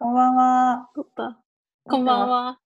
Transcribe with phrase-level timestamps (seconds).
[0.00, 0.88] こんばんは。
[0.94, 1.42] 撮った。
[1.82, 2.60] こんばんは。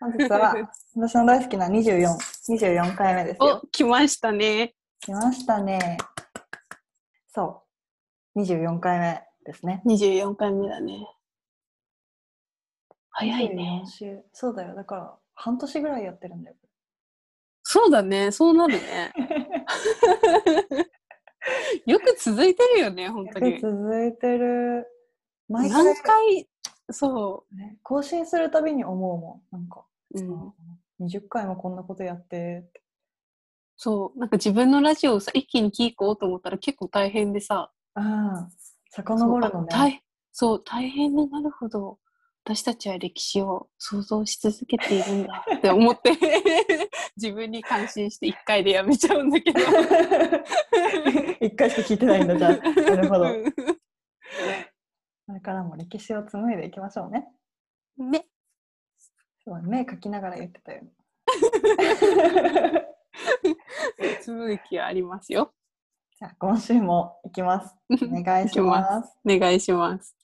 [0.00, 0.54] 本日は
[0.96, 2.08] 私の大好きな24、
[2.48, 4.74] 24回目ですおよ。、来ましたね。
[5.00, 5.98] 来ましたね。
[7.28, 7.62] そ
[8.34, 8.40] う。
[8.40, 9.82] 24回目ですね。
[9.84, 11.06] 24回目だね。
[13.10, 13.86] 早いね24。
[13.90, 14.24] 週。
[14.32, 14.74] そうだよ。
[14.74, 16.56] だから、半年ぐらいやってるんだよ。
[17.64, 18.32] そうだね。
[18.32, 19.12] そうなるね。
[21.84, 23.60] よく続いてるよね、本当に。
[23.60, 24.90] 続いてる。
[25.48, 26.48] 毎回何回、
[26.90, 29.56] そね、更新するたびに思うもん。
[29.56, 29.84] なんか、
[30.14, 32.68] う、うん、20回もこんなことやって。
[33.76, 34.18] そう。
[34.18, 38.50] なんか自分のラジオをさ、一気に聞こうと思ったら結構大変でさ、ああ、
[38.90, 39.50] 遡るのね。
[39.50, 41.98] そうあ大そう、大変になるほど、
[42.44, 46.12] 私たちは歴史を想像し続けているんだって思って、
[47.16, 49.60] 自分に感心して一回でやめちゃうんだけど。
[51.40, 52.52] 一回しか聞いてないんだ、じゃあ。
[52.52, 53.26] なるほど。
[55.28, 57.26] うこれからも歴史を紡いでいきましょうね。
[58.02, 58.26] んね。
[58.98, 59.12] す
[59.44, 60.82] ごい目描きながら言ってたよ。
[64.24, 65.52] 続きはありますよ。
[66.18, 67.76] じゃあ今週も 行きます。
[67.90, 69.18] お願いします。
[69.24, 70.15] お願いします。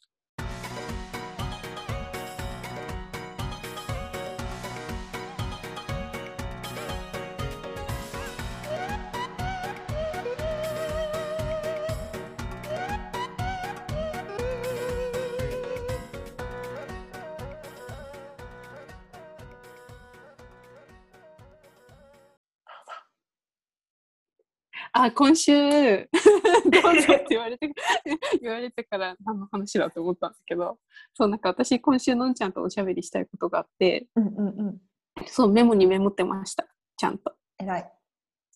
[25.04, 25.52] あ、今週、
[26.70, 27.70] どうぞって言われて、
[28.40, 30.78] 言われてから何の話だと思ったんですけど、
[31.14, 34.80] そう、なんか私今週のんちゃんとおしゃべりしたいことがあって、うんうんうん。
[35.26, 36.66] そう、メモにメモってました。
[36.96, 37.34] ちゃんと。
[37.58, 37.92] 偉い。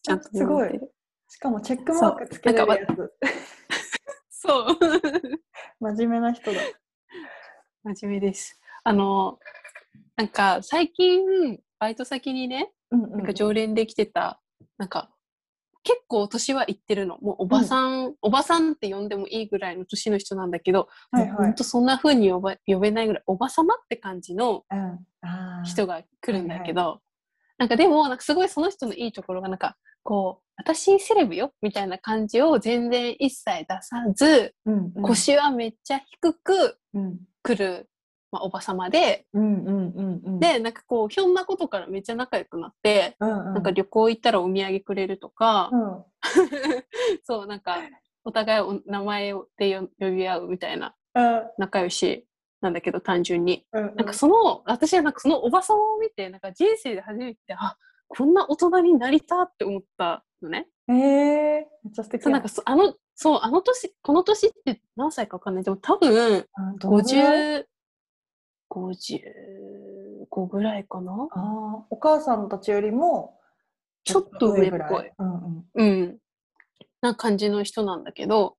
[0.02, 0.80] ちゃんとすごい。
[1.28, 3.12] しかもチェックマークつけれるやつ。
[4.30, 4.78] そう。
[5.80, 6.60] 真面目な人だ。
[7.82, 8.60] 真面目です。
[8.84, 9.40] あの、
[10.14, 14.40] なんか最近、バイト先にね、うんうんなんか常連で来てた、
[14.78, 15.10] なんか、
[15.86, 17.16] 結構年はいってるの。
[17.18, 21.30] もうおばさん、おばさんって呼んでもいいぐらいの年の人なんだけど、はいはい。
[21.36, 24.64] ほんとそんな風に呼ば呼べないぐらい、おばさまって感じの
[25.64, 27.00] 人が来るんだけど、
[27.56, 35.02] なんかでも、なんかすごいその人のいいところが、なんか、こう、私セレブよみたいな感じを全然一切出さず、うんうん。
[35.02, 37.20] 腰はめっちゃ低くうん。
[37.44, 37.88] 来る、
[38.32, 40.40] まあ、おばさまで、うんうんうんうん。
[40.40, 46.04] で、なんかこう、ひょんなことからめっちゃ仲良くなって、うんうん、なんか旅行行ったらお土産くれるとか、うん
[47.24, 47.78] そう、なんか、
[48.24, 52.26] お互いお名前でよ呼び合うみたいなうん仲良し
[52.60, 53.64] なんだけど、単純に。
[53.72, 57.76] うんなんかその、私はなんかそのおばさまを見て、なんか人生で初めて、あ、
[58.08, 60.68] こんな大人になりたって思ったのね。
[60.88, 65.64] えー、めっちゃ素敵なんかそあの、そう、あの年、この年って何歳かわかんない。
[65.64, 67.64] でも多分、うんどのぐらい？50、
[68.70, 73.36] 55ぐらいかなあーお母さんたちよりも
[74.06, 75.10] ちょっと上っぽい。
[75.18, 76.18] うんうんうん。
[77.00, 78.56] な感じの人なんだけど、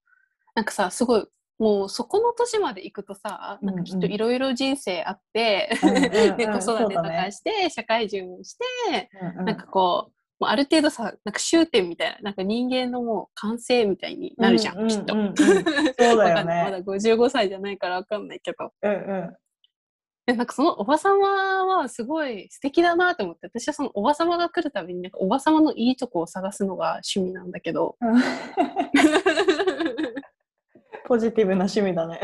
[0.54, 1.26] なんかさ、すごい、
[1.58, 6.02] もうそこの年まで行くとさ、なんかきっといろいろ人生あって、うんうんうん
[6.38, 8.58] で、 子育てとかして、社会人をし
[8.90, 15.14] て、うんうんなんかこう、もうある程度さ、なんか終点みたいな、なんか人間のもう完成みたいになるじゃん、うんきっと。
[15.14, 16.84] うんうんうんそうだよわかんないまだね。
[16.86, 18.72] 55歳じゃないからわかんないけど。
[18.82, 19.38] うんうん
[20.28, 27.96] で、なんかそのおばさまはすごい素敵だなと思って、私はそのおばさまが来るたびに、なんかおばさまのいいとこを探すのが趣味なんだけど。
[28.02, 28.22] うん
[31.06, 32.20] ポジティブな趣味だね。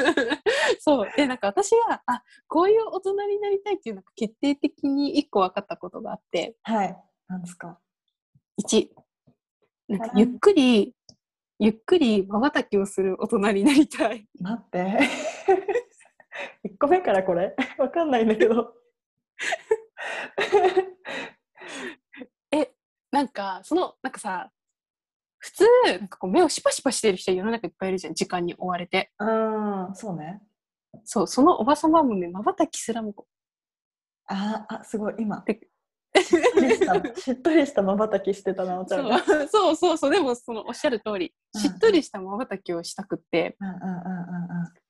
[0.80, 1.10] そう。
[1.14, 6.96] で、なんか私は、あ、こういう大人になりたいっていうのが決定的に一個分かったことがあって、はい。
[7.28, 7.78] なんですか
[8.64, 8.88] ？1、
[9.88, 10.94] なんかゆっくり、
[11.58, 14.26] ゆっくり瞬きをする大人になりたい。
[14.40, 15.00] 待って。
[16.64, 18.74] 1個目からこれ わかんないんだけど。
[22.52, 22.74] え、
[23.10, 24.50] なんか、その、なんかさ、
[25.38, 29.12] 普通、なんかこう目をシパシパしてる人世の中いっぱいいるじゃん、時間に追われて。
[29.18, 30.42] うん、そうね。
[31.04, 33.26] そう、そのおばさまもね、瞬きすらもこ
[34.26, 35.42] あーあ、すごい、今。
[35.46, 35.60] で
[36.16, 39.18] しっとりした、 しっとりした瞬きしてたな、おちゃんが。
[39.18, 43.94] そうそうそうそう、でもそのおっしゃる通り、うんしっとりした瞬きをしたくって、うんうんうんうんう
[44.64, 44.87] ん。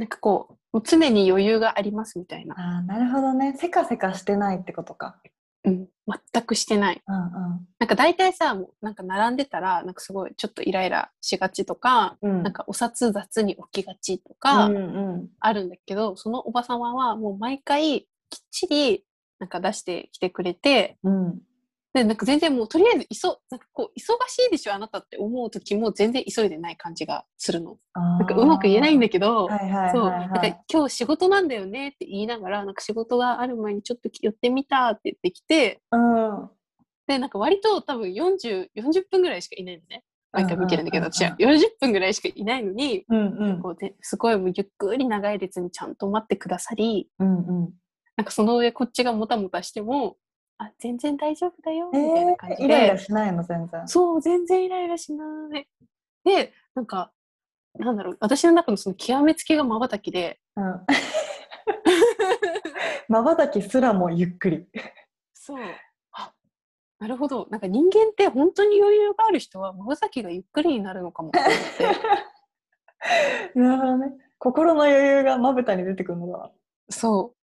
[0.00, 2.54] なんかこう、常に余裕がありますみたいな。
[2.58, 3.54] ああ、なるほどね。
[3.58, 5.20] せかせかしてないってことか。
[5.64, 5.88] うん、
[6.32, 7.02] 全くしてない。
[7.06, 7.32] うんうん。
[7.78, 14.78] なんか大体さ、もうなんか並んでたら、なんかすごいちょっとイライラしがちとか、うん、なんかお札雑に置きがちとかうんう
[15.18, 19.04] ん、あるんだけど、そのおばさまはもう毎回きっちり
[19.38, 21.40] なんか出してきてくれて、うん。
[21.92, 27.78] で、なんか全然もうとりあえずいそ、なんかこう、忙しいでしょ、あなたって思う時も全然急いでない感じがするの。
[27.94, 36.50] ななんかうまく言えないんだけど、はいはいそう、なんか今日仕事なんだよねって言いながら、なんか仕事がある前にちょっと寄ってみたって言ってきて、うん。
[37.08, 40.04] で、なんか割と多分40、40分ぐらいしかいないのね。
[40.32, 43.60] 毎回見てるんだけど、うんうん私は40分ぐらいしかいないのに、うんうん。
[43.60, 47.70] こうですごいもうゆっくり長い列にちゃんと待ってくださり、うんうん。
[48.16, 50.16] なんかその上こっちがもたもたしても、
[50.62, 52.62] あ、全然大丈夫だよ、えみたいな感じで。
[52.64, 55.24] ーイライラしないの全然そう、全然イライラしな
[55.58, 55.66] い。
[56.22, 57.12] で、なんか、
[57.78, 60.64] なんだろう、私の中のその極めつきが瞬きで、うん
[63.08, 64.68] まばたきすらもゆっくり
[65.32, 65.62] そう。
[66.12, 66.34] あ、
[66.98, 67.48] なるほど。
[67.50, 71.38] なんか人間って本当に余裕がある人は瞬きがゆっくりになるのかもって。
[73.58, 76.52] なるほどね心の余裕がまぶたに出てくるのが
[76.90, 77.39] そう。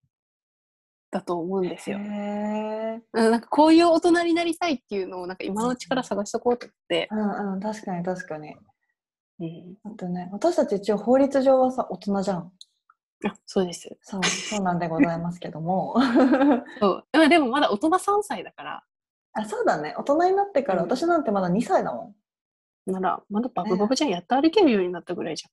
[1.16, 1.98] だと思うんですよ。
[1.98, 7.08] なんかこういう大人になりたいっていうのをなんか今のうちから探しとこうと思って。
[7.10, 8.56] うんうん確かに確かに。
[9.40, 12.52] うん、あとね私たち一応法律上はさ大人じゃん。
[13.26, 13.98] あそうです。
[14.02, 15.96] そうそうなんでございますけども。
[16.82, 17.06] そう。
[17.14, 18.84] まあでもまだ大人3歳だから、
[19.32, 19.96] あそうだね。
[19.98, 20.90] 大人になってから、うん。
[20.90, 22.14] 私なんてまだ2歳だも
[22.88, 22.92] ん。
[22.92, 24.10] なら、まだバブバブちゃん。
[24.10, 25.46] やって歩けるようになったぐらいじ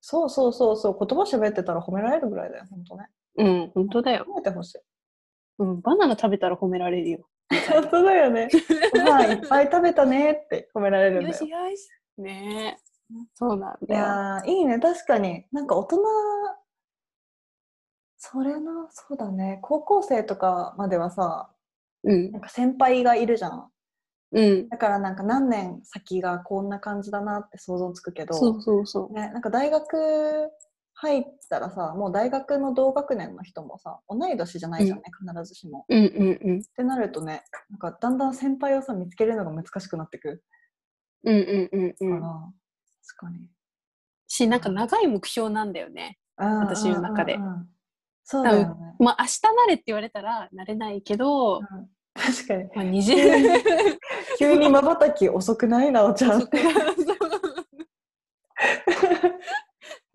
[0.00, 1.06] そうそうそうそう。
[1.06, 3.08] 言葉喋ってたら褒められるぐらいだよ本当ね。
[3.38, 3.46] ゃん。
[3.46, 4.24] うん、本当だよ。
[4.28, 4.78] 褒めてほしい
[5.58, 7.28] うん、バナナ食べたら褒められるよ。
[7.72, 8.48] 本当だよね
[8.92, 11.88] ご飯いっぱい食べたねって褒められるんだよよしよし。
[12.18, 12.82] ねえ。
[13.34, 14.04] そうなんいだよ。
[14.04, 15.98] やーいいね確かになんか大人
[18.18, 21.50] それなそうだね高校生とかまではさ
[22.04, 22.42] うんなん。
[22.42, 23.70] か先輩がいるじゃん
[24.32, 24.68] うん。
[24.68, 29.12] だからなんか何年先がこんな感じだなって想像つくけどそうそうそう。
[29.14, 30.50] ね、なんか大学
[31.00, 35.84] 入ったらさもう大学の同学年の人もさ同い年じゃないじゃんね、必ずしも。
[35.88, 36.58] うんうんうん。
[36.58, 40.42] ってなるとねなんかだんだん先輩をさ見つけるのが難しくなってく。
[41.24, 42.20] うんうんうんうん。
[42.20, 42.32] から、
[43.06, 43.46] 確かに。
[44.26, 46.18] し、なんか長い目標なんだよね。
[46.36, 47.34] 私の中で。
[47.34, 47.68] うんうんうんうん。
[48.24, 51.88] そうだよね、まあ、明日なれって言われたらなれないけど、うん。
[52.14, 52.64] 確かに。
[52.74, 53.96] まあ、20
[54.38, 55.92] 急にまばたき遅くない？
[55.92, 56.42] なおちゃん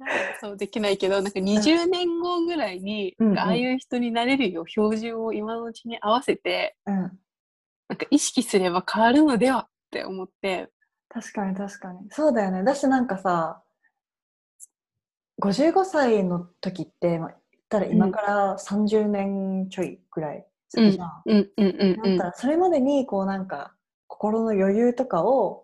[0.41, 3.39] そうできないけどなんか20年後ぐらいに、うんうん。
[3.39, 6.95] ああいう人になれるよう標準を今のうちに合わせてうん。
[6.95, 10.69] なんか意識すれば変わるのではって思って。
[11.09, 11.99] 確かに確かに。
[12.09, 12.63] そうだよね。
[12.63, 13.61] だしなんかさ
[15.41, 17.39] 55歳の時って、まあ、言っ
[17.69, 21.23] たら今から30年ちょいぐらい先じゃん、
[22.35, 23.73] それまでにこうなんか
[24.07, 25.62] 心の余裕とかを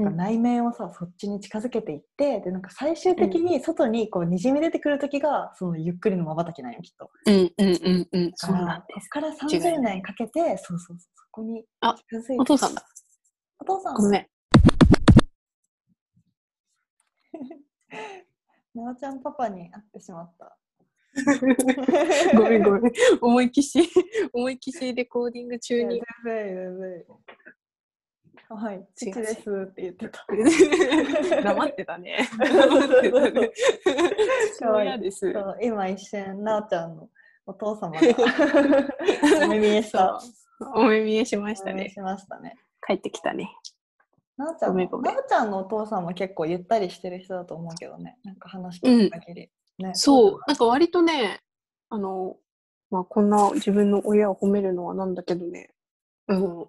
[0.00, 7.10] なんか内面をさ、そっちに近づけていってでなんか最終的に外にこうにじみ出てくる時がそのゆっくりのまばたきなんよきっと。
[7.26, 8.08] うんうんうん。
[8.12, 9.10] うんそうだなんです。
[9.10, 9.98] こっから違いない。
[9.98, 12.34] 30年かけてそうそうそうそこにあ近づいて。
[12.38, 12.82] お父さんだ。
[13.58, 14.26] お父さんごめん。
[18.74, 20.56] なおちゃんパパに会ってしまった。
[22.36, 22.92] ごめんごめん。
[23.20, 23.80] 思いきし
[24.32, 25.96] 思いきしレコーディング中に。
[25.96, 27.04] いや全然いい全然いい
[28.52, 29.34] はい、父です
[29.68, 30.26] って言ってた。
[31.42, 32.28] 黙ってたね。
[32.36, 33.50] 黙ってたね。
[34.58, 34.88] かわいい。
[34.88, 35.32] 嫌です。
[35.32, 37.08] そう今一瞬、なおちゃんの
[37.46, 38.00] お父様が。
[39.46, 40.20] お目見えした。
[40.20, 41.90] そうお目見えしましたね。
[41.90, 42.56] しましたね。
[42.84, 43.56] 帰ってきたね。
[44.36, 44.88] なおちゃんなお
[45.28, 48.18] ちゃんのお父さんも結構ゆったりしてる人だと思うけどね。
[48.24, 49.50] なんか話聞く限り。
[49.78, 51.40] ね、そう、なんか割とね、
[51.88, 52.36] あの、
[52.90, 55.70] まあ、こんな自分の親を褒めるのはなんだけどね、
[56.28, 56.68] うん、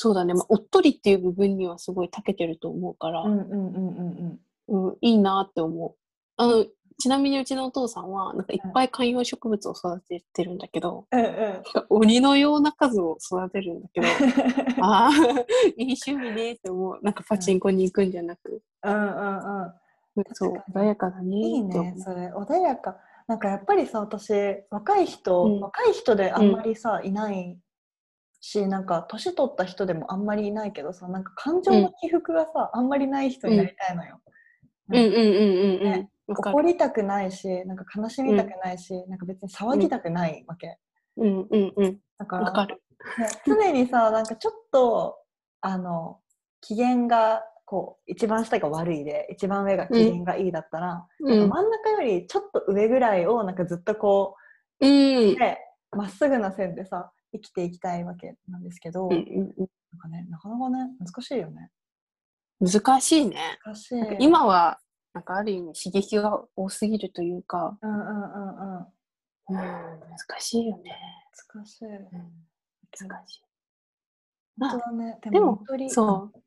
[0.00, 4.38] そうだね、まあ、おっとりっていう部分にはすごい長けてると思うから、うんうんうんうん
[4.68, 4.88] うん。
[4.90, 5.96] うん、いいなって思う。
[6.36, 6.66] あの、
[7.00, 11.62] ちなみにうちのお父さんは、なんかいっぱい観葉植物を育ててるんだけど、うんうん。
[11.88, 14.06] 鬼のような数を育てるんだけど、
[14.86, 15.10] ああ、
[15.76, 17.00] いい趣味ねって思う。
[17.02, 20.24] なんかパチンコに行くんじゃなく、うんうんうん。
[20.32, 21.62] そう穏やかだねいい。
[21.64, 24.32] ねそれ穏やかなんかやっぱりさ私
[24.70, 27.58] 若い人、うん若い人であんまりさ、いない
[28.48, 34.20] しなんか年取った人でもあんまりいないけどさなんか感情の起伏がさ、あんまりない人になりたいのよ、
[34.88, 36.10] うんうんうんうんうんね。
[36.26, 36.68] わか怒る。
[36.68, 40.78] りたくないしなんか悲しみたくないし、なんか別に騒ぎたくないわけ、
[41.18, 41.98] うんうんうん。
[42.18, 42.80] だからる。
[43.18, 45.16] ね、常にさなんかちょっと
[45.60, 46.20] あの
[46.62, 51.48] 機嫌がこう一番下が悪いで一番上が機嫌がいいだったら、うん。
[51.50, 54.36] 真ん中よりちょっと上ぐらいをなんかずっとこ
[54.80, 55.32] うん。
[55.32, 55.58] うで
[55.90, 61.78] まっすぐな線でさ生きていきたいわけなんですけど、うんなんうんかねなかなかね難しいよねうん
[62.60, 63.58] 難しいね。
[63.64, 64.78] 難しい今は、
[65.14, 70.96] なんかある意味刺激が多すぎるというか、うんうんうんうんうん、難しいよね。
[71.54, 72.00] 難しいうん、
[73.08, 73.42] 難しい。
[74.58, 75.18] 本当だね。
[75.22, 76.40] でもゆとりそう。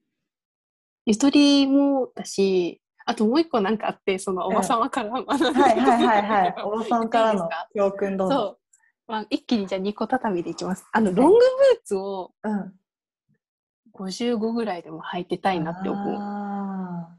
[1.05, 6.55] ゆとりもだし、あともう一個なんかあって、そのおばさまから学んだうんはいはいはいはい。
[6.63, 8.59] おばさんからの教訓どうぞ。
[9.11, 10.85] まあ、一気にじゃあ2個畳でいきます。
[10.93, 12.73] あの、ロングブーツをうん。
[13.93, 16.15] 55ぐらいでも履いてたいなって思う。
[16.15, 17.17] ああ。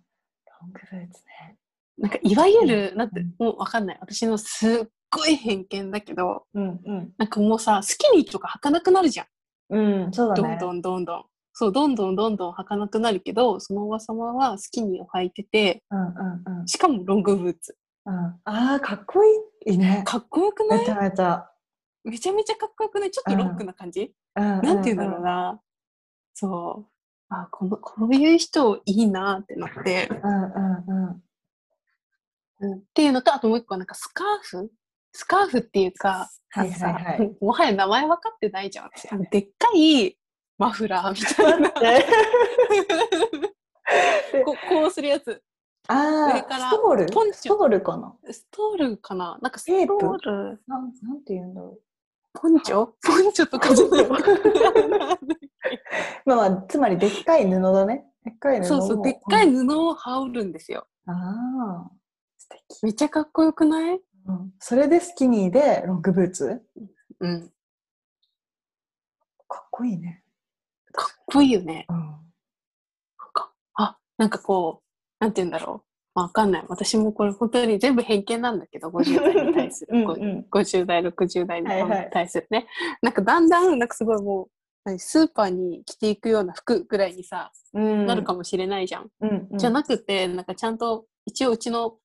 [0.63, 1.59] ロングブーツね。
[1.99, 3.99] なんか、いわゆる、なんてうん、もうわかんない。
[4.01, 7.13] 私のすっごい偏見だけど、うんうん。
[7.19, 9.27] なんかもうさ、スキニーとか履かなくなるじゃん。
[9.77, 10.57] うん、そうだね。
[10.59, 11.25] どんどんどんどん。
[11.53, 16.67] そう、どんどんどんどん履かなくなるけど、そのおばさまはスキニーを履いてて、うんうんうん。
[16.67, 17.77] しかもロングブーツ。
[18.07, 19.23] うん、ああ、かっこ
[19.67, 20.03] いいね。
[20.07, 20.79] かっこよくない？
[20.81, 21.52] めちゃめちゃ。
[22.05, 23.11] めちゃめちゃかっこよくない？
[23.11, 25.61] ちょっとロックな感じ、うん、なんて言うんだろうな。
[26.35, 26.93] そう。
[27.35, 30.09] あ、この、こういう人いいなってなって。
[30.23, 31.23] うんうんうん。
[32.61, 32.79] うん。
[32.79, 34.71] っていうのと、あともう一個はなんかスカーフ？
[35.13, 37.37] スカーフっていうか、はいはいはい。
[37.41, 38.91] もはや名前分かってないじゃん。
[39.31, 40.17] でっかい
[40.59, 41.71] マフラーみたいな。
[44.45, 45.43] こうこうするやつ。
[45.89, 47.07] ああ、上からストール？
[47.07, 47.43] ポンチョ。
[47.43, 48.15] ストールかな？
[48.31, 49.39] ストールかな？
[49.43, 49.87] なんかストテー
[50.19, 51.79] ル、なんなんて言うんだろ
[52.35, 52.87] ポンチョ？
[53.05, 54.05] ポンチョとかじゃない。
[54.05, 54.09] う。
[56.25, 58.07] まあまあ、つまりでっかい布だね。
[58.25, 60.87] でっかい布そうそう、でっかい布を羽織るんですよ。
[61.07, 61.91] うんああ、
[62.39, 62.83] 素敵。
[62.85, 64.01] めっちゃかっこよくない？
[64.27, 66.63] うん、それでスキニーでロングブーツ？
[67.21, 67.53] うん。
[69.49, 70.23] かっこいいね。
[70.93, 71.87] かっこいいよね。
[71.89, 71.97] うん。
[71.97, 72.21] なん
[73.33, 75.85] か、あ、なんかこう、なんて言うんだろ
[76.15, 76.21] う。
[76.21, 76.65] わかんない。
[76.69, 79.89] 私もこれ本当に全部偏見なんだけど、50代に対する。
[79.99, 82.67] うんこううん50代、60代にはいはい対するね。
[83.03, 84.49] なんかだんだん、なんかすごいもう、
[84.85, 89.11] 何スーパーに着ていくような服ぐらいにさ、うん、なるかもしれないじゃん。
[89.21, 91.99] うんうん、じゃなくて、なんかちゃんと、一応うちの、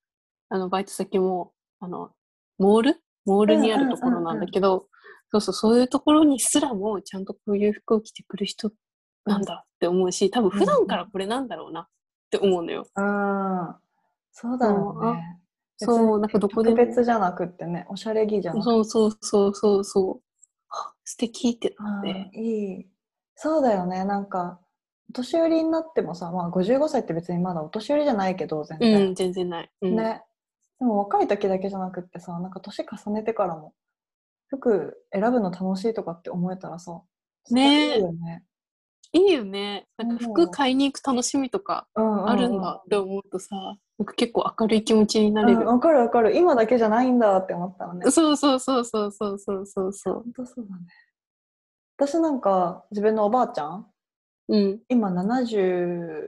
[0.49, 2.11] あの、バイト先も、あの、
[2.57, 3.01] モール？
[3.25, 4.87] モールにあるところなんだけど、
[5.31, 8.71] そうそう、そういうところにすらも、ちゃんとこういう服を着てくる人
[9.25, 11.87] なんだって思うし、多分普段からこれなんだろうなっ
[12.29, 12.85] て思うのよ。
[12.95, 13.75] うん。
[14.39, 15.39] そうだろうね。
[15.77, 18.63] そう、なんかどこで別じゃなくってね、おしゃれ着じゃなくて。
[18.65, 20.21] そうそうそうそうそう。
[20.69, 22.31] あ素敵ってなっあて。
[22.35, 22.87] ーいい。
[23.35, 24.05] そうだよね。
[24.05, 24.59] なんか、
[25.09, 29.11] お年寄りになってもさ、まあ55歳って別にまだお年寄りじゃないけど、全う然。
[29.11, 29.71] ん、全然ない。
[29.81, 30.21] うん、ね。
[30.79, 33.73] でも若い時だけじゃなくってさ、なんか年重ねてからも、
[34.47, 37.01] 服選ぶの楽しいとかって思えたらさ、
[37.49, 38.43] ねよね。
[39.13, 39.87] いいよね。
[39.97, 45.61] なんか服買いに行く楽しみとかうんうんうんあるんだって思うとさ、なんか結構明るい気持ちになれる。
[45.61, 46.35] うんわかるわかる。
[46.35, 48.11] 今だけじゃないんだって思ったらね。
[48.11, 50.13] そうそうそうそうそうそうそうそう。
[50.15, 50.81] 本当そうだね。
[51.97, 53.87] 私なんか、自分のおばあちゃん、
[54.49, 56.21] うん、今70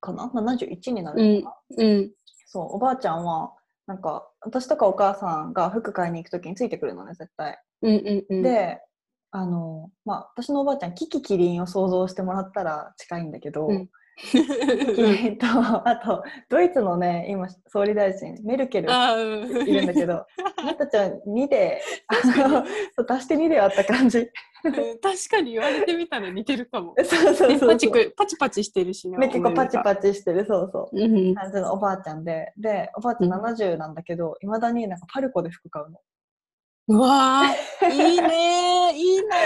[0.00, 2.10] かな ?71 になるのかな、うん、
[2.46, 3.54] そう、おばあちゃんは、
[3.86, 7.58] なんか、私とかお母さんが服買いに行くときについてくるのね、絶対。
[7.80, 8.42] うん、うん、うん。
[8.42, 8.82] で、
[9.32, 13.88] あの、まあ、私のおばあちゃん、キキキリンを想像してもらったら近いんだけど、うん
[15.38, 24.18] と、あと、ドイツのね、今、総理大臣、メルケルいるんだけど、 あなたちゃん2で、あのそう足して2で割った感じ。
[24.18, 24.26] うん
[24.62, 26.94] 確かに言われてみたら似てるかも。
[27.02, 29.16] そうそうそうねパチクパチパチしてるしね。
[29.16, 29.82] ね、結構パチチ。
[29.82, 31.00] パチしてる、そうそう。
[31.00, 35.98] うん、感じのおばあちゃんで、で、おばあちゃん70なんだけど、いまだになんかパルコで服買うの。
[36.90, 39.36] うわー、いいねー、いいな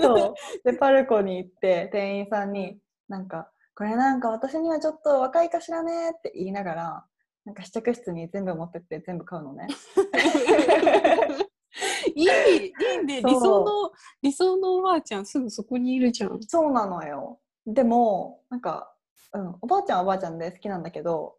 [0.00, 0.34] そう。
[0.64, 7.04] で、パルコに行って、店員さんに、なんか、これなんか私にはちょっと若いかしらねって言いながら、
[7.44, 9.66] なんか試着室に全部持ってって全部買うのね。
[9.94, 11.44] ー。
[12.16, 12.72] いい、い
[13.02, 13.20] いね。
[13.20, 16.42] そう理想の、理想のおばあちゃんすぐそこにいるじゃん。
[16.44, 17.40] そうなのよ。
[17.66, 18.90] でも、なんか、
[19.34, 21.36] うん、おばあちゃんはおばあちゃんで好きなんだけど、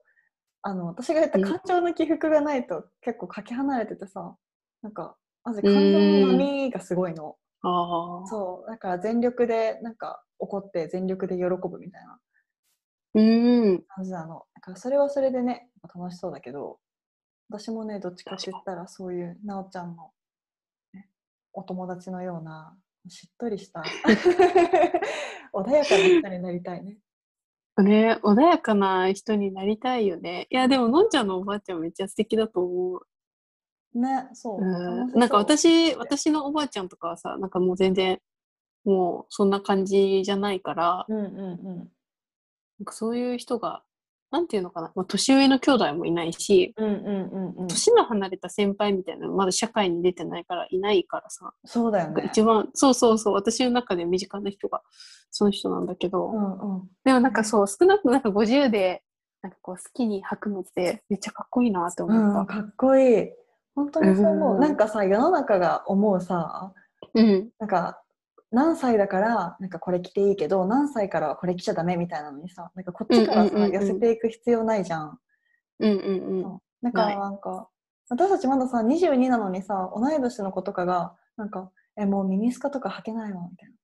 [0.62, 4.38] あの、私が言ったうん感情の起伏がないと結構かけ離れててさ、
[4.84, 7.38] なんか、まず感情の波がすごいの。
[7.62, 8.28] ああ。
[8.28, 12.20] そう、だから全力で、なんか怒って全力で喜ぶみたいな
[13.14, 13.84] うん。
[13.88, 14.44] 感じなの。
[14.56, 16.80] だからそれはそれでね、楽しそうだけど、
[17.50, 20.12] 私もね、どっちかって言ったらそういう、なおちゃんの、
[20.94, 21.08] ね、
[21.54, 22.76] お友達のような、
[23.08, 23.82] しっとりした、
[25.56, 26.98] 穏やかな人になりたいね。
[27.78, 30.48] ね、穏やかな人になりたいよね。
[30.50, 33.08] いや、でも、のんちゃんのおばあちゃんめっちゃ素敵だと思う。
[33.94, 34.62] ね、そう。
[34.62, 38.20] うなんか私、私のおばあちゃんとかはさ、なんかもう全然、
[38.86, 41.78] もうそんな感じじゃないから、うんうんうん。
[42.80, 43.84] なんかそういう人が、
[44.30, 47.68] なんていうのかな、まあ、年上の兄弟もいないし、うんうんうんうん。
[47.68, 52.24] 年の離れた先輩みたいなのまだ社会に出てないからいないからさ、そうだよね。
[52.26, 54.82] 一番、そうそうそう、私の中で身近な人が
[55.32, 56.90] その人なんだけど、うんうん。
[57.04, 59.04] でもなんかそう、少なくともなんか50で、
[59.42, 62.54] なんかこう好きに履くのってめっちゃかっこいいなって思うん、った。
[62.54, 63.30] かっこいい。
[63.78, 64.56] 本当にそう思う。
[64.56, 66.74] うんなんかさ、世の中が思うさ、
[67.14, 67.50] うん。
[67.60, 68.02] なんか、
[68.52, 75.20] 何歳だからなんかこれ着ていいけど何歳からはこれ着ちゃダメみたいなのにさなんかこっちからさ、うんうんうんうん寄せていく必要ないじゃん。
[75.80, 76.60] うんうんうん。
[76.82, 77.68] だからなんか
[78.08, 81.70] 私たちまださ22なのにさ同い年の子とかがなんか
[82.00, 83.76] 「えもうミニスカとか履けないわ」みたいな。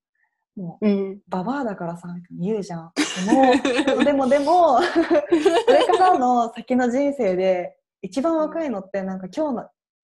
[0.64, 1.20] もううん。
[1.28, 2.92] ババアだからさ言うじゃん。
[3.28, 4.82] でも でもでも こ
[5.68, 9.70] れからの先の人生で一番若いのってなんか今日な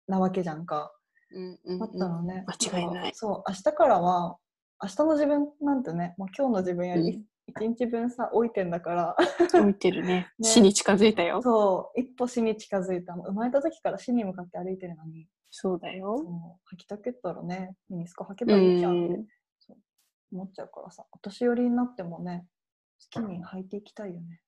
[0.08, 0.92] なわけじゃんか。
[1.34, 2.44] うんうんだったのね。
[2.46, 4.36] 間違いないそう明日からは
[4.82, 9.16] 明日の自分なんてねもう今日の自分より一日分さ置いてんだから
[9.54, 10.28] 置いてるね。
[10.38, 11.40] ね死に近づいたよ。
[11.42, 16.58] そう一歩死に近づいた生まれた時から死に向かって歩いてるのにそうだよ。
[16.72, 19.26] 履きたけったらねミニスカ履けうばいいじゃんってん。
[20.32, 22.46] 思っちゃうからさお年寄りになってもね
[23.12, 24.40] 好きに履いていきたいよね。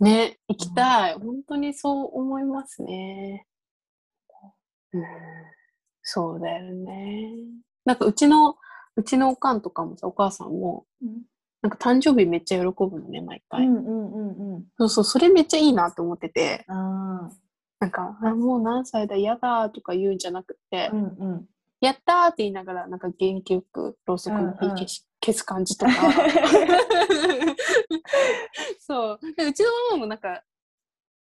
[0.00, 1.14] ね、行きたい。
[1.14, 3.46] 本当にそう思いますね。
[4.92, 5.02] うん、
[6.02, 7.32] そうだよね。
[7.84, 8.56] なんかうちの、
[8.96, 11.22] うちのおかんとかもさ、お母さんも、うん
[11.62, 13.66] なんか誕生日めっちゃ喜ぶのね、毎う回。
[13.68, 14.64] んうんうんうん。
[14.76, 17.30] そうそう、それめっちゃいいなと思ってて、あ
[17.78, 20.92] なんか、あもう何歳だ、嫌だとか言うんじゃなくて、あ。
[20.92, 21.06] うんう
[21.36, 21.46] ん。
[21.80, 25.92] やったーって言いながら、なんか元気よくろうそくの火うんうん消し、消す感じとか。
[28.80, 29.20] そう。
[29.36, 30.42] でうちのママもなんか、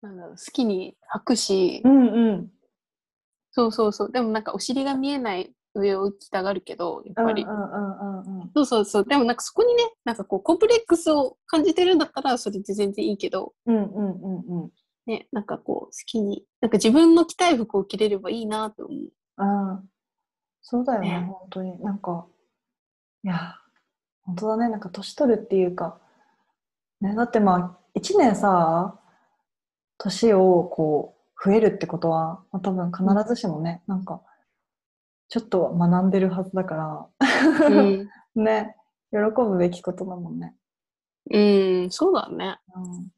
[0.02, 2.52] なんだろう、好きに履くし、うんうん。
[3.52, 4.12] そうそうそう。
[4.12, 7.44] でもなんかお尻が見えない上を着たがるけど、やっぱり。
[7.44, 9.06] うんうんうんうんそうそうそう。
[9.06, 14.72] でもなんかそこにね、なんかこうコンプレックスを感じてるんだったらそれで全然いいけど、うんうんうんうん。
[15.06, 19.00] ね、なんかこう好きに、なんか自分の着たい服を着れればいいなと思う。
[19.38, 19.84] ああ。
[20.62, 21.82] そうだよね、ね本当に。
[21.82, 22.28] なんか、
[23.24, 23.56] いや、
[24.24, 26.00] 本当だね、なんか年取るっていうか、
[27.02, 29.00] ね、だってまあ、一年さ、
[29.98, 34.22] 年をこう、増えるってことは、まあ、多分必ずしもね、なんか、
[35.30, 36.76] ちょっとは学んでるはずだか
[37.20, 38.10] ら、うん。
[38.36, 38.76] ね、
[39.12, 40.56] 喜ぶべきことだもんね。
[41.32, 41.40] う
[41.86, 42.60] ん、そうだね。
[42.76, 43.12] うん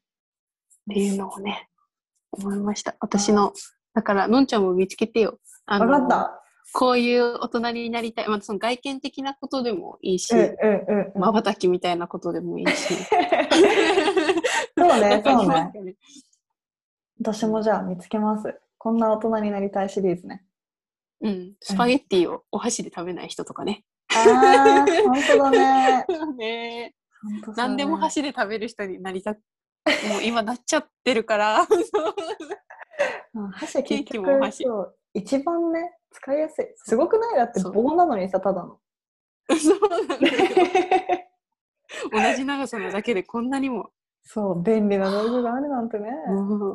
[0.91, 1.69] っていうのをね、
[2.31, 2.95] 思いました。
[2.99, 3.53] 私の、
[3.93, 5.39] だから、のんちゃんも見つけてよ。
[5.65, 6.43] あわかった。
[6.73, 8.27] こういう大人になりたい。
[8.27, 11.21] まあ、その外見的なことでもいいし、うんうんうんうん。
[11.21, 12.95] まばたきみたいなことでもいいし。
[14.77, 15.71] そうね、 そうね。
[17.19, 18.59] 私もじゃあ見つけます。
[18.77, 20.43] こんな大人になりたいシリーズね。
[21.21, 21.53] うん。
[21.61, 23.83] スパゲッティをお箸で食べない人とかね。
[24.13, 26.05] ああ、本当だね。
[26.37, 26.95] ね
[27.55, 29.39] 何でも箸で食べる人になりたく、
[30.09, 31.67] もう今なっちゃってるから。
[33.33, 37.35] うん箸ケーキも箸そう一番ね使いやすいすごくない？
[37.37, 38.79] だって棒なのにさただの
[39.57, 40.31] そうなんだよ。
[42.11, 43.91] 同じ長さのだけでこんなにも。
[44.23, 46.09] そう便利な道具があるなんてね。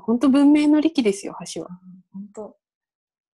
[0.02, 1.68] 本当文明の利器ですよ、箸は。
[2.12, 2.56] 本当。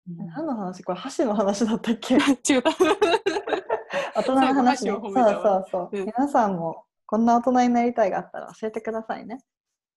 [0.08, 2.16] 何の話これ箸の話だったっけ？
[2.18, 2.64] 違う。
[4.16, 5.22] 大人の話そうそ
[5.58, 6.06] うそう、うん。
[6.06, 9.44] 皆さんもこんな大人になりたいがあったら教えてくださいね。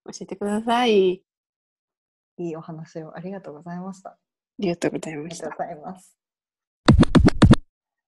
[0.05, 1.15] 教えてください。
[1.19, 1.25] い
[2.39, 4.11] いお話をありがとうございました。
[4.11, 4.19] あ
[4.59, 5.45] りがとうございあました。
[5.47, 6.17] りがとうございます。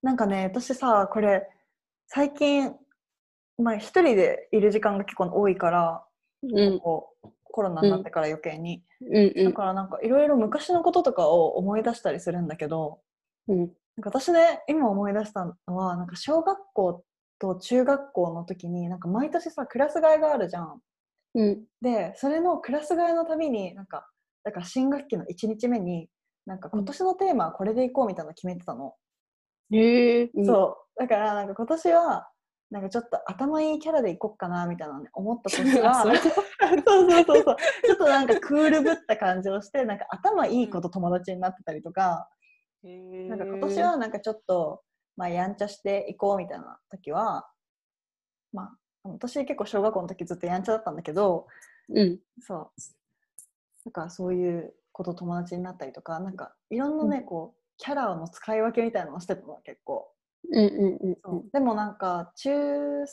[0.03, 1.49] なんかね私さこれ
[2.07, 2.75] 最近
[3.59, 6.05] まあ一人でいる時間が結構多いから
[6.43, 6.79] うん。
[6.81, 9.45] こうコロナになってから余計に、うんうん。
[9.47, 13.01] だからなんかいろいろ昔のこととかを思い出したりするんだけど
[13.49, 13.59] うん。
[13.59, 13.67] なん
[14.03, 17.05] か私ね今思い出したのはなんか小学校
[17.41, 20.81] と中学校の時になんか毎年さクラス替えがあるじゃん。
[21.35, 21.65] うん。
[21.81, 24.09] でそれのクラス替えのたびになんか
[24.45, 26.09] だから新学期の1日目に
[26.47, 28.95] なんか今年のテーマはこれでいこうみたいなの決めてたの。
[29.73, 30.31] へえ。
[30.33, 32.29] うんそうだからなんか今年は
[32.71, 36.17] なんかちょっと頭いいキャラでいこっかなみたいなのね思った年はそう。
[36.17, 36.33] そう
[37.11, 42.29] そうそう ちょっとなんかクールぶった感じをしてなんか頭いい子と友達になってたりとか、
[42.83, 44.83] ななんか今年はなんかちょっと、
[45.17, 47.51] まあ、やんちゃしていこうみたいな時は
[48.53, 51.47] まあ私結構小学校の時ずっとやんちゃだったんだけど
[51.89, 52.21] うん。
[52.41, 52.71] そう。
[53.87, 57.25] なんかそういう子と友達になったりとかなんかいろんなね、うん。
[57.25, 60.13] こうキャラの使い分けみたいなのをしてたの結構。
[60.51, 61.51] うんうんうんそう。
[61.53, 63.07] でもなんか中3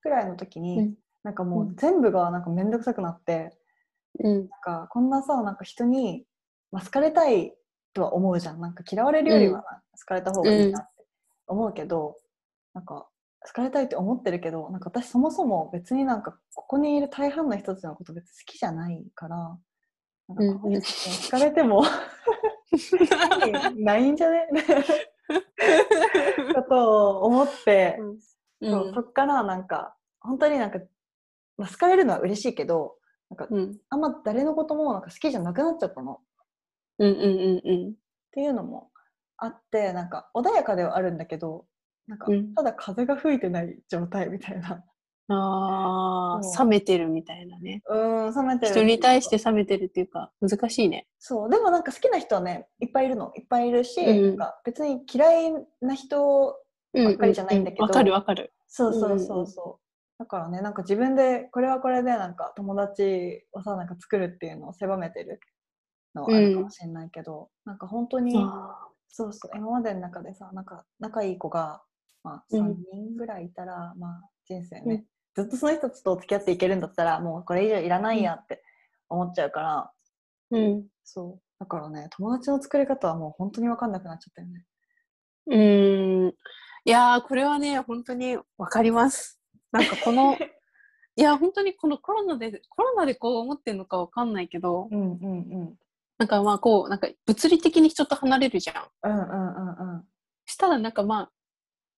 [0.00, 0.94] くらいの時に、うん。
[1.22, 3.56] なんかもう全部がなんか面倒くさくなって、
[4.22, 4.38] うん。
[4.40, 6.26] なんかこんなさなんか人に、
[6.70, 7.54] まあ、好かれたい
[7.94, 8.60] とは思うじゃん。
[8.60, 11.04] なんか嫌われるよりは好かれた方がいいなって
[11.46, 12.16] 思うけど、
[12.74, 13.08] なんか
[13.44, 19.36] 好かれたいって思ってるけどなんか私そもそも別になんかここにいる大半の人たちのこと別に好きじゃないから
[20.28, 20.68] なんかこ
[21.24, 21.82] 好かれても
[23.76, 24.46] ないんじゃね？
[26.54, 27.98] ことを思って、
[28.62, 30.78] そうそっからなんか本当になんか、
[31.56, 32.96] まあ、好かれるのは嬉しいけど
[33.30, 33.78] なんかうん。
[33.88, 36.12] あんま誰のこともなんか好きじゃなくなっちゃったの。
[36.14, 36.18] っ
[36.98, 37.94] うんうんうんうん。
[38.32, 38.90] ていうのも
[39.36, 41.66] あってなんか穏やかではあるんだけど
[42.06, 42.54] なんか、うん。
[42.54, 44.84] ただ風が吹いてない状態みたいな。
[45.28, 47.82] ああ、そう冷めてるみたいなね。
[47.88, 48.72] うん、冷めてる。
[48.72, 51.06] 人に対して冷めてるっていうか、難しいね。
[51.18, 53.32] そう、でもなんか好きな人はね、いっぱいいるの。
[53.36, 56.56] いっぱいいるし、うんなんか別に嫌いな人、
[56.94, 58.52] うんばっかりじゃないんだけどうわかるわかる。
[58.68, 59.82] そうそううんそううんそう。
[60.18, 65.40] だからね、なんか自分で、これはこれでなんか友達をさ、なんか作るっていうのを狭めてる
[66.14, 71.82] のはあるかもしれないけど、なんか本当に、あそうそう、今までの中でさ、なんか仲いい子が、
[72.22, 75.04] まあ、うん3人ぐらいいたら、まあ、人生ね、うん
[75.34, 78.62] ずっとその人と付き合っていけるんだったら、もうこれ以上いらないやって
[79.08, 80.86] 思っちゃうから、ーうん。
[81.04, 81.40] そう。
[81.58, 84.64] だからね、友達の作り方はもう本当に分かんなくなっちゃったよね。
[85.46, 86.34] うーん。
[86.84, 89.40] いやー、これはね、本当にわかります。
[89.70, 90.36] なんかこの、
[91.16, 95.78] いや、本当にこのコロナで、コロナでこう思ってるのかわかんないけど、うんうんうん。
[96.18, 98.86] なんかまあこう、なんか物理的に人と離れるじゃん。
[99.02, 100.08] うんうんうんうん。
[100.46, 101.32] したらなんかまあ、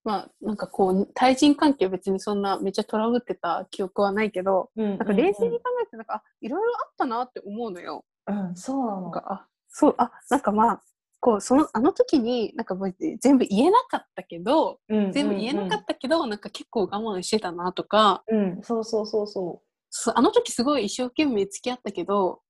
[0.04, 8.04] まあなんかこう、対人関係は別にそんなめっちゃトラブってた記憶はないけど、うんなんか冷静に考えてなんか、あ、いろいろあったなって思うのよ。
[8.26, 9.10] うん、うん、そうなの。
[9.10, 10.82] か、あ、そう、あ、なんかまあ、
[11.20, 18.36] こう、その、あの時に、なんかもう全部言えなかったけど、うん全部言えなかったけど、なんか結構我慢してたなとか、た。
[18.36, 22.42] うん、そうそうそうそそうあの時すごい一生懸命付き合ったけど、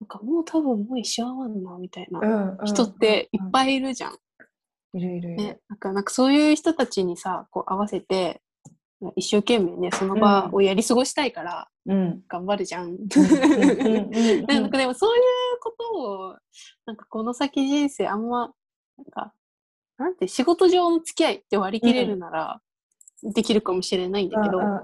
[0.00, 2.22] なんかもう多分もう一生会わんな、みたいなう。
[2.22, 4.18] うん、うん人っていっぱいいるじゃん。
[4.96, 5.36] いるいるいる。
[5.36, 5.60] ね。
[5.68, 8.42] なんか、なんかそういう人たちにさ、こう合わせて、
[9.14, 12.22] 一生懸命ね、その場をやり過ごしたいからうん。
[12.28, 12.96] 頑張るじゃん。
[14.48, 15.22] なんかでもそういう
[15.60, 16.36] ことを、
[16.84, 18.52] なんかこの先人生あんま、
[18.96, 19.32] なんか、
[19.98, 22.60] なんて仕事上の付き合いって割り切れるなら、
[23.22, 24.82] できるかもしれないんだけど、な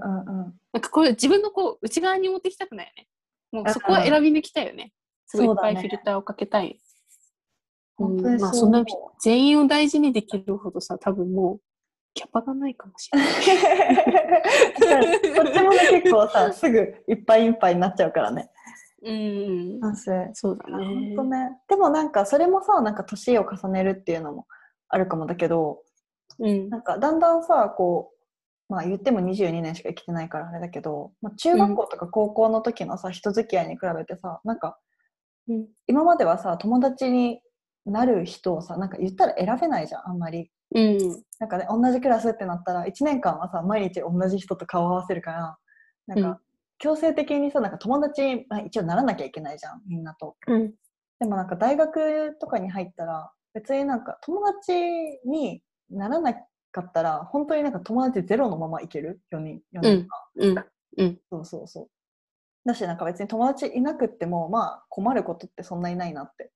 [0.73, 3.09] うんかこれ自分のこう内側に持ってきたくないよね。
[3.51, 4.93] もうそこは選び抜きたいよね。
[5.27, 6.81] すごいいっぱいフィルターをかけたい。
[7.97, 8.85] 本当にまあそそんな
[9.21, 11.61] 全員を大事にできるほどさ、多分もう
[12.15, 13.29] キャパがないかもしれない。
[15.37, 16.79] こっちもね結構さすぐ
[17.09, 18.51] いっぱいいっぱいになっちゃうからね。
[19.05, 19.81] うん。
[19.81, 20.85] なんせそうだね。
[20.85, 21.59] 本当ね。
[21.69, 24.47] でもなんかそれもさなんか年を重ねるっていうのも
[24.89, 25.83] あるかもだけど
[26.39, 26.69] うん。
[26.69, 28.13] なんかだんだんさこ
[28.69, 34.79] うまあ言っても22年しか生きてないからあれだけど、まあ、中学校とか高校の時のさ、人付き合いに比べてさなんか
[35.49, 37.41] うん今まではさ友達に
[37.85, 40.51] なる人をさなんか言ったら選べないじゃんあんまり。
[40.75, 40.99] うん。
[41.39, 45.59] なんかね同じクラスってなったら1年間はさ毎日同じ人と顔を合わせるから
[46.07, 46.39] なんか、うん
[46.79, 50.35] 強制的にさなんか友達あ一応ならなきゃいけないじゃんみんなと。
[50.49, 50.75] うん。
[51.21, 54.73] でもなんか大学とかに入ったら別になんか友達
[55.25, 56.41] にならなか
[56.81, 60.65] ったら本当になんか友達ゼロのままいける？4人4人か、うん。
[60.97, 61.21] うん。
[61.31, 61.89] そうそうそう
[62.67, 66.51] だしなんか別に友達いなくってもまあ困ることってそんないないなってうん。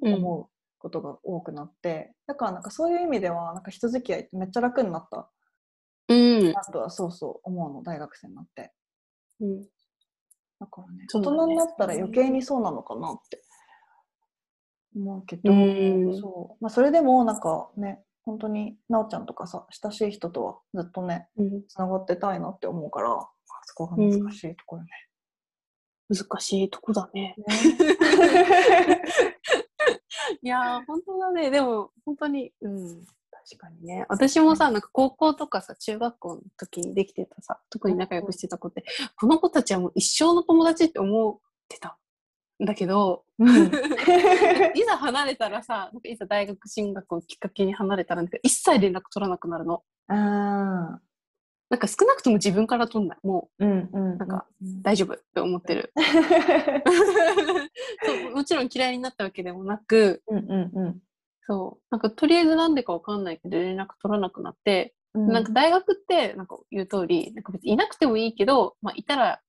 [0.00, 0.46] 思う
[0.78, 5.30] ことが多くなって、だからなんかそういう意味ではなんか人付き合いってめっちゃ楽になった
[6.08, 6.52] うん。
[6.52, 8.72] なとはそうそう思うの大学生になって
[9.40, 9.62] うん。
[10.58, 13.42] だからね大人になったら余計にそうなのかなって
[14.94, 21.62] 思うけど、うんそうまあ、それでもなんかね本当になおちゃんとかさ親しい人とはずっとねうん。
[21.68, 23.28] つながってたいなって思うから、まあ
[23.64, 24.88] そこが難しいところね。
[26.08, 27.34] 難しいとこだね。
[27.36, 27.44] ね
[30.42, 31.50] いやー、本当だね。
[31.50, 33.04] でも、本当に、うん。
[33.30, 34.04] 確かにね。
[34.08, 38.84] 私もさ、なんか高校とかさ、中学校の時にできてたさ、特に仲良くしてた子って、
[39.16, 41.98] この子たちはもう一生の友達って思ってた。
[42.62, 43.48] んだけど、うん
[44.74, 49.82] いざ離れたらさ、いざ大学進学をきっかけに離れたら、なんか一切連絡取らなくなるの。
[50.08, 51.00] あ
[51.68, 53.18] なんか少なくとも自分から取んない。
[53.24, 54.46] もーうんうんなんか
[54.82, 55.92] 大丈夫って思ってる。
[58.32, 61.00] もちろん嫌いになったわけでもなく、うんうんうん。
[61.46, 61.82] そう。
[61.90, 65.32] なんかとりあえずなんでかわかんないけど連絡取らなくなって、うん。
[65.32, 69.40] なんか大学って、なんか言う通り、なんか別にいなくてもいいけど、まあいたら、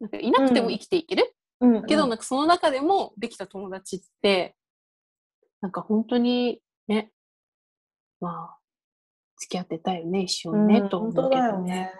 [0.00, 1.86] なんかいなくても生きていける、うんうん。
[1.86, 4.56] けど、なんかその中でもできた友達って、
[5.60, 7.10] なんか本当にね、
[8.20, 8.58] まあ、
[9.44, 11.92] 付き合ってたよね、一緒にね、うんと思うけどね。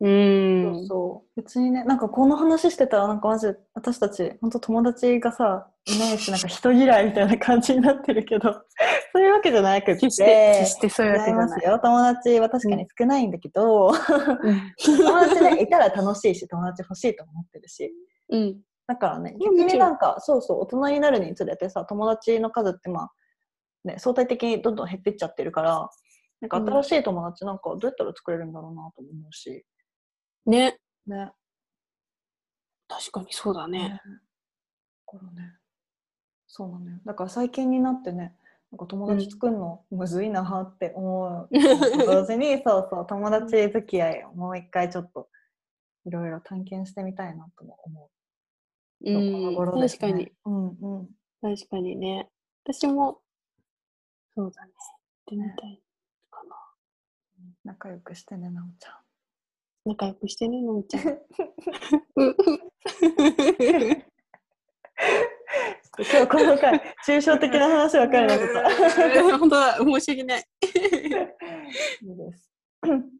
[0.00, 0.74] うーん。
[0.74, 8.52] そうそう別にねなんかこの話してたらなんかマジ私たち本当友達がさいないしなんか人嫌いみたいな感じになってるけど
[9.14, 11.64] そういうわけじゃなくて決して、決してそういうわ違けじゃない。
[11.64, 13.94] よ友達は確かに少ないんだけど、うん
[14.84, 17.94] 友達ねいたら楽しいし友達欲しいと思ってるし
[18.30, 18.60] うん。
[18.88, 23.10] だからね逆になんかそうそう大人になるにつれてさ友達の数ってまあ
[23.84, 25.88] ね相対的にどんどん減ってっちゃってるから
[26.42, 29.64] なんか新しい友達なんかどうやったら作れるんだろうなと思うし
[30.44, 30.76] ね。
[31.06, 31.30] ね
[32.88, 33.78] 確かにそうだね。
[33.78, 34.00] ね。
[35.06, 35.52] だからね。
[36.48, 36.98] そうなのよ。
[37.06, 38.36] だから最近になってね、
[38.72, 45.28] なんか友達作るのむずいなって思うと同時に、 そうそう友達付き合いをもう一回ちょっと
[46.04, 48.10] いろいろ探検してみたいなとも思
[49.04, 49.10] う。
[49.10, 50.32] うこのん、頃ですね確かに。
[50.44, 50.68] うん
[51.00, 51.08] うん。
[51.40, 52.28] 確かにね。
[52.64, 53.22] 私も、
[54.34, 54.72] そうだね。
[54.72, 55.82] やってみたい。
[57.64, 58.92] 仲良くしてね、なおちゃん。
[59.84, 61.02] 仲良くしてね、のんちゃん。
[61.02, 61.16] 今
[66.04, 68.50] 日この回、抽象的な話ばっかりになっちゃっ
[69.12, 69.38] た。
[69.38, 70.44] 本当だ、申し訳ない。
[72.02, 72.50] いいです。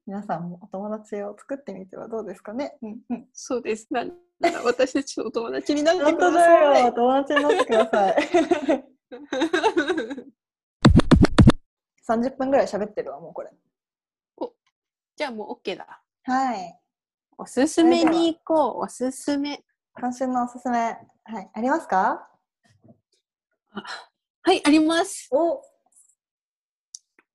[0.07, 2.77] 皆さんもお友達を作ってみてはどうですかね。
[2.83, 3.87] うんうん、そうです。
[3.91, 4.13] なな
[4.51, 6.73] ら私たちのお友達になって本当ください。
[6.75, 8.17] だよ、友達になってください。
[12.09, 13.51] 30分ぐらい喋ってるわ、もうこれ。
[15.17, 16.03] じゃあもう OK だ。
[16.25, 16.79] はい。
[17.37, 18.85] おすすめに行こう。
[18.85, 19.63] おすすめ。
[19.95, 22.29] 今週のおすすめ、はい、ありますか？
[24.43, 25.29] はい、あります。
[25.31, 25.61] おど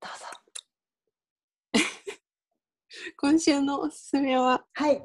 [0.01, 0.25] うぞ。
[3.17, 5.03] 今週のおすすめは、はい。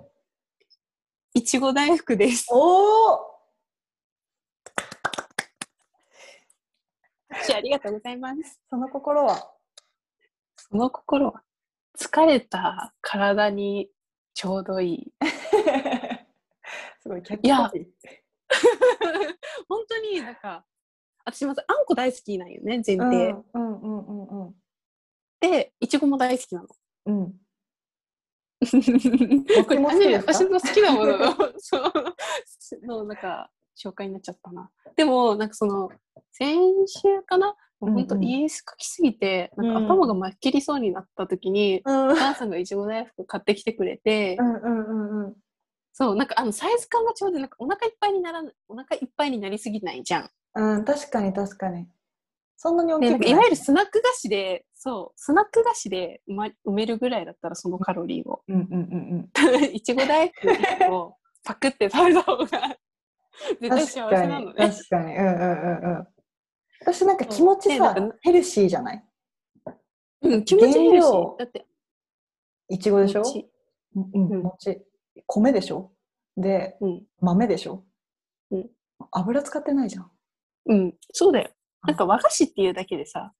[1.34, 2.46] いちご大福です。
[2.50, 3.32] おお
[7.54, 8.60] ありがとうございます。
[8.70, 9.54] その心は？
[10.56, 11.42] その心は、
[11.98, 13.88] 疲れた体に
[14.34, 15.12] ちょうどいい。
[17.02, 17.86] すごいキャッチコピ
[19.68, 20.64] 本当になんか、
[21.24, 22.98] 私まずあんこ大好きなんよね、前ー。
[22.98, 23.34] 提。
[23.54, 24.54] うんうんうん。
[25.40, 26.68] で、いちごも大好きなの。
[27.06, 27.32] うん、
[29.66, 31.92] これも好きで私の好きなもののそう
[32.86, 34.70] のなんか紹介になっちゃったな。
[34.94, 35.90] でもなんかその
[36.30, 37.56] 先週かな？
[37.86, 45.34] 本当うんうん家書きすぎて、なんうんか頭がまっきりそうになった時に、うんお母さんがいちご大福買ってきてくれて、うんうんうんうん。
[45.92, 50.30] そうなんかあのサイズ感がちょうどなんかお腹いっぱいにならないお腹いっぱいになりすぎないじゃん。
[50.54, 51.86] うん、確かに確かに。
[52.56, 58.42] そんなに大きでくないいわゆるスナック菓子でそうスナック菓子で埋,、ま、埋めるぐらいだったらそのカロリーを。
[58.48, 58.76] うんうんう
[59.16, 59.30] ん
[59.74, 62.58] いちご大福1個パクって食べた方が絶
[63.62, 63.68] うん。
[63.70, 64.68] 対幸確かにせなのね。
[64.70, 65.16] 確かに。
[65.16, 66.08] うんうんうんうん。
[66.82, 69.04] 私なんか気持ちさそうでなんか、ヘルシーじゃない？
[70.22, 71.36] うん、気持ちいいし原料。
[71.38, 71.66] だって、
[72.68, 73.20] いちごでしょ？
[73.20, 73.50] 餅
[73.94, 74.82] うんうん、うん餅。
[75.26, 75.92] 米でしょ？
[76.36, 77.84] で、うん、豆でしょ？
[78.50, 78.70] うん。
[79.10, 80.10] 油使ってないじゃん。
[80.66, 81.50] うん、そうだよ。
[81.82, 83.32] なんか和菓子っていうだけでさ、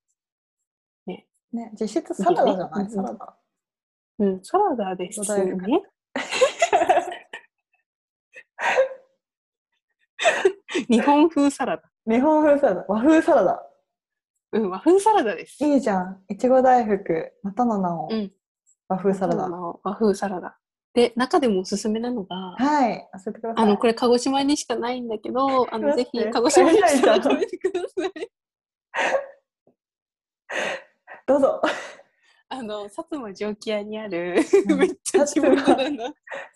[1.07, 1.29] ね、
[1.79, 3.37] 実質サラダじゃない、ねサラダ。
[4.21, 5.83] うん、サラダです土台がね。
[10.89, 11.92] 日本風サラダ。
[12.07, 13.63] 日本風サラダ、和風サラダ。
[14.53, 15.65] うん、和風サラダです。
[15.65, 16.21] いいじゃん。
[16.29, 18.33] いちご大福、またの名をうん、
[18.89, 19.49] 和風サラダ。
[19.49, 20.59] の和風サラダ。
[20.95, 23.65] で、中でもおすすめなのが、はい、教えてください。
[23.65, 28.31] あの、これ鹿児島にしかないんだけど、あの、ぜひ鹿児島に来たら食べてください。
[31.27, 31.63] どうぞ。
[32.49, 34.37] あの、薩摩蒸気屋にある、
[34.69, 36.09] うん めっちゃ地元だな。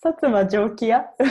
[0.04, 1.24] 薩摩蒸気屋う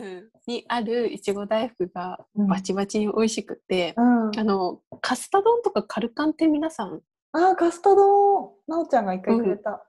[0.00, 4.38] ん、にあるいちご大福がうんバチバチに美味しくて、うん。
[4.38, 7.00] あのカスタ丼とかカルカンって皆さん、
[7.32, 9.84] あー、カスタドなおちゃんが一回くれた。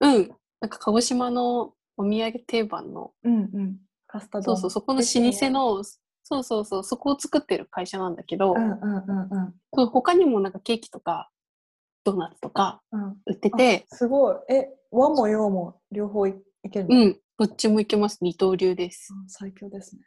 [0.00, 0.12] うん、
[0.60, 3.76] なんか鹿児島のお土産定番の、うんうん。
[4.06, 8.96] カスタドそうそう、そこの老舗の、そうそうそう、そこを作ってる会社なんだけど、うんうん
[9.30, 11.30] うん他にもなんかケーキとか
[12.02, 13.08] ドーナツとかうん。
[13.26, 14.36] 売ってて、すごい。
[14.48, 18.18] え、和も洋も両方いいけるの、うん、どっちもいけます。
[18.22, 19.12] 二刀流です。
[19.12, 20.02] うん最強ですね。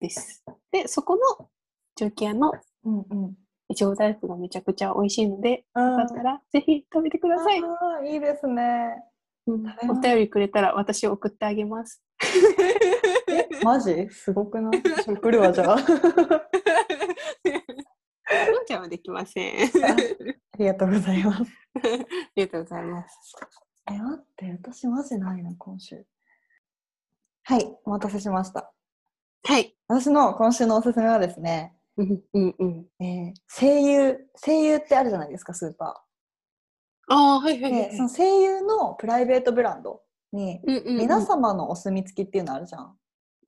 [0.00, 0.42] です。
[0.72, 1.48] で、そこの
[1.96, 2.52] 蒸気屋の
[2.84, 3.34] うんうん。
[3.68, 7.60] いちご大福がめちゃくちゃ美味しいので、あよかったらぜひ食べてください。
[8.12, 9.02] いいですね。
[9.46, 12.02] うんお便りくれたら私送ってあげます。
[13.28, 14.08] え、 マジ？
[14.10, 14.82] すごくない？
[14.82, 15.76] 私送るわ、じゃあ。
[18.66, 19.54] ちゃんはできません。
[19.64, 19.66] あ
[20.54, 21.52] ありがとうございます。
[22.36, 23.34] りがとうございます。
[23.90, 26.06] え、待って、私マジないな、今週。
[27.50, 28.72] はい、お待たせしました。
[29.42, 29.74] はい。
[29.88, 32.86] 私の今週のおすすめはですね、うんうんうん。
[33.04, 36.04] えー、声優、声優ってあるじゃないですか、スーパ
[37.08, 37.74] ああ、はいはいー。
[37.74, 37.90] はい。
[37.90, 40.00] で、その声優のプライベートブランド
[40.32, 42.96] に、うんうんうん、皆様のお墨付きっていうのあるじゃん。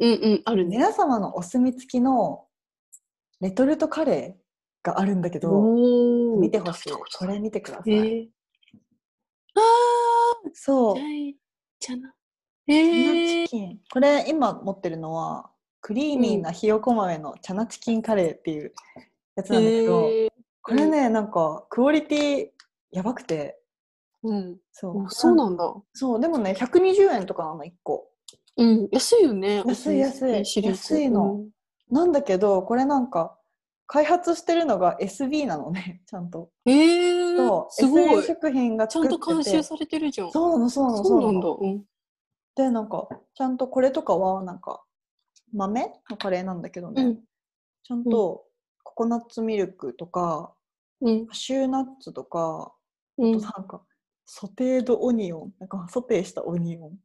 [0.01, 0.79] うんうん、あるね。
[0.79, 2.47] 皆様のお墨付きの
[3.41, 5.63] レトルトカレーがあるんだけど、
[6.41, 7.27] 見てほしいこ。
[7.29, 8.23] れ見てくださへい。
[8.25, 8.29] え。
[9.55, 10.95] ああ、そう。
[10.95, 11.37] はい。
[11.79, 12.75] チャナ。
[12.75, 13.51] チャへナえチ。
[13.51, 13.79] キン。
[13.93, 18.73] これ今持ってるのは、クリーミーなひよこ豆のチャナチキンカレーっていう
[19.37, 20.09] やつなんだけど、
[20.63, 22.49] これね、なんかクオリティ
[22.93, 23.59] やばくて、
[24.23, 24.57] うん。
[24.71, 25.75] そうあそうなんだ。
[25.93, 28.09] そう、でもね、120円とかなの、1個。
[28.57, 28.89] うん。
[28.93, 29.63] 安いよね。
[29.67, 31.41] 安い安い安いの
[31.91, 33.37] なんだけど、これなんか、
[33.87, 36.51] 開発してるのが SB なのね、 ちゃんと。
[36.65, 38.23] えー、そう、すごい。
[38.23, 40.31] 食品がちゃんと監修されてるじゃん。
[40.33, 41.47] そうなの、そうなの、そうなんだ。
[41.47, 41.85] のうん。
[42.55, 44.83] で、なんか、ちゃんとこれとかは、なんか、
[45.53, 47.17] 豆のカレーなんだけどね、うん。
[47.83, 48.45] ちゃんと
[48.83, 50.55] ココナッツミルクとか、
[51.01, 51.27] うん。
[51.27, 52.73] カシューナッツとか、
[53.19, 53.37] うん。
[53.37, 53.83] あとなんか、
[54.25, 56.99] ソテードオニオン、なんかソテーしたオニオン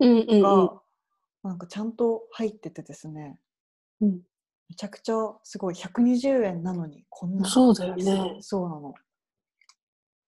[0.00, 0.26] うん。
[0.28, 0.42] うん。
[0.42, 0.82] が、
[1.42, 3.38] なんかちゃんと入っててですね、
[4.00, 4.20] うん。
[4.68, 8.94] めちゃくちゃすごい120円なのにこんなそうだよねそうなの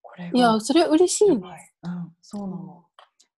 [0.02, 1.34] これがいや、それは嬉しいね。
[1.34, 2.84] いうんそうなの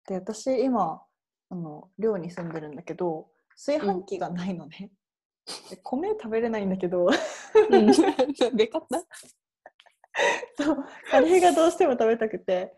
[0.09, 1.03] で私今
[1.51, 4.91] あの寮に住んでるんだけど炊飯器がないのね、
[5.71, 7.07] で米食べれないんだけど。
[7.07, 7.87] うん。
[8.57, 8.99] でかった？
[10.65, 10.85] そう。
[11.11, 12.77] カレーがどうしても食べたくて。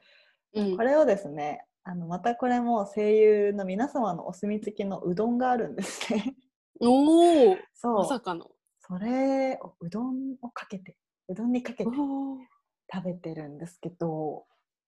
[0.54, 0.76] うん。
[0.76, 0.82] こ。
[0.82, 6.34] れをですねあのまたこれも声優の皆様のお墨付きのうどんがあるんですね。
[6.80, 7.56] おお。
[7.74, 7.94] そう。
[7.98, 8.50] まさかの。
[8.80, 10.96] それをうどんをかけて。
[11.28, 14.46] うどんにかけて食べてるんですけど。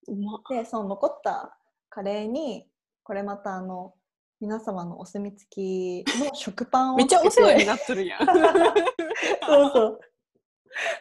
[0.09, 0.41] うま。
[0.49, 1.59] でその残った
[1.95, 2.65] カレーに
[3.03, 3.93] これまたあの
[4.41, 8.25] 皆様のお墨付きの食パンをめっちゃお世話になっとるやん。
[9.47, 10.01] そうそう。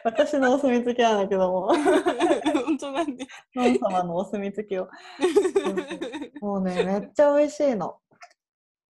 [0.04, 1.74] 私のお墨付きなんだけども。
[1.74, 3.26] 本当なんで。
[3.56, 4.86] ノン様のお墨付きを。
[6.42, 7.98] もうねめっちゃ美味しいの。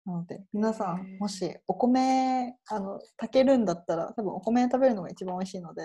[0.04, 5.84] なので皆さんもしお米あの炊けるんだったら多分お米食べるのが一番美味しいので。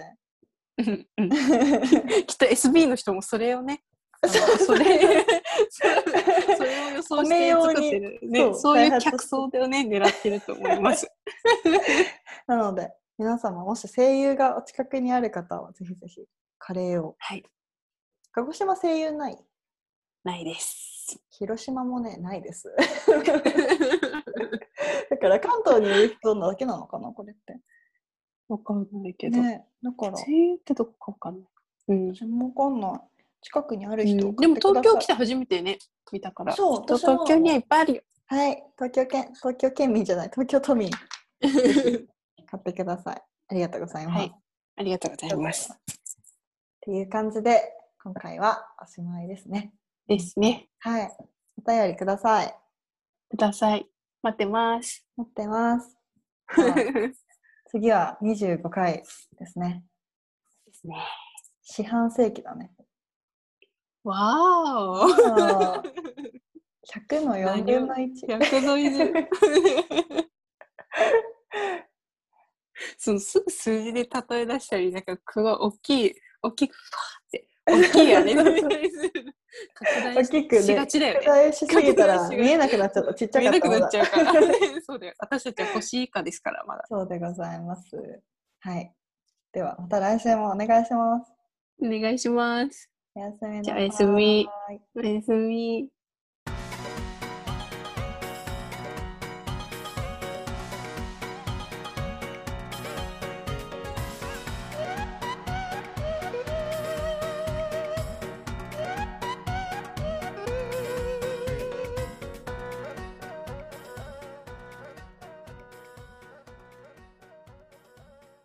[0.79, 3.83] きっと SB の人もそれをね、
[4.25, 5.25] それ。
[6.57, 11.11] それを予想して作ってる、ね、そうそういう客層でね狙ってると思います。
[12.47, 16.27] なので皆様もし声優がお近くにある方はぜひぜひ
[16.59, 17.17] カレーを。
[17.19, 17.45] はい、
[18.33, 19.39] 鹿児島声優ない？
[20.25, 21.21] ないです。
[21.31, 22.75] 広島もねないです。
[25.11, 27.61] だから関東にいる人だけなのかなこれって。
[28.49, 29.41] わかんないけど。
[29.41, 30.17] ねだから。
[30.19, 31.49] 声優ってどこかわかんない。
[31.89, 32.15] うん。
[32.15, 33.01] 私もわかんない
[33.47, 35.79] 近くにあるうん人、でも東京来たて初めてね、
[36.11, 36.53] 見たから。
[36.53, 38.03] そう東京にはいっぱいあるよ。
[38.27, 40.91] はい東京県東京県民じゃない東京都民
[41.41, 44.35] 買ってくださいありがとうございます、はい
[44.79, 45.73] ありがとうございます。
[45.73, 45.77] っ
[46.81, 49.73] ていう感じで今回はおしまいですね
[50.09, 50.69] ですね。
[50.81, 51.17] はい
[51.57, 52.55] お便りください
[53.31, 53.89] ください。
[54.23, 55.07] 待ってます。
[55.17, 55.97] 待ってます
[57.71, 59.05] 次は25回
[59.39, 59.85] ですね
[60.67, 60.97] ですね。
[61.63, 62.73] 四半世紀だね
[64.09, 65.97] わーあー
[67.11, 69.27] 100の4分の1100の1。
[72.99, 79.11] そのすぐ数字で例え出したり、なんかこの大きい、大きくファーって、大きいあれのみたいにする
[79.75, 81.21] 拡大し大きくねしがちだよね。
[81.21, 84.33] 拡大しすぎたら見えなくなっちゃったちっちゃ見えかったまだなくなっちゃうから。
[84.87, 85.15] そうだよ。
[85.19, 86.85] 私たちは星以下ですから、まだ。
[86.89, 87.97] そうでございます
[88.61, 88.93] はい
[89.53, 91.33] ではまた来週もお願いします
[91.83, 92.96] お願いします。
[93.17, 94.47] おやすみなさいじゃあおやすみ
[94.95, 95.96] おやすみ。